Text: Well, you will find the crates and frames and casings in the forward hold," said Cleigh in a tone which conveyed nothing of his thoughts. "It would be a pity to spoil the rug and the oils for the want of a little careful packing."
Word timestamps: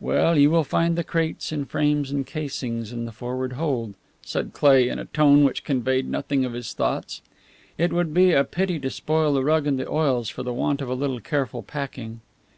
Well, 0.00 0.38
you 0.38 0.48
will 0.50 0.64
find 0.64 0.96
the 0.96 1.04
crates 1.04 1.52
and 1.52 1.68
frames 1.68 2.10
and 2.10 2.26
casings 2.26 2.92
in 2.94 3.04
the 3.04 3.12
forward 3.12 3.52
hold," 3.60 3.92
said 4.22 4.54
Cleigh 4.54 4.88
in 4.88 4.98
a 4.98 5.04
tone 5.04 5.44
which 5.44 5.64
conveyed 5.64 6.08
nothing 6.08 6.46
of 6.46 6.54
his 6.54 6.72
thoughts. 6.72 7.20
"It 7.76 7.92
would 7.92 8.14
be 8.14 8.32
a 8.32 8.42
pity 8.44 8.78
to 8.78 8.88
spoil 8.88 9.34
the 9.34 9.44
rug 9.44 9.66
and 9.66 9.78
the 9.78 9.86
oils 9.86 10.30
for 10.30 10.42
the 10.42 10.54
want 10.54 10.80
of 10.80 10.88
a 10.88 10.94
little 10.94 11.20
careful 11.20 11.62
packing." 11.62 12.22